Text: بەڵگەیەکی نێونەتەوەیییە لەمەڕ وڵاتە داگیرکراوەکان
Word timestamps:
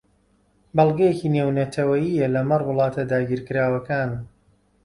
بەڵگەیەکی 0.75 1.33
نێونەتەوەیییە 1.35 2.27
لەمەڕ 2.35 2.61
وڵاتە 2.69 3.03
داگیرکراوەکان 3.11 4.11